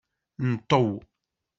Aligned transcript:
Nṭew! 0.51 0.89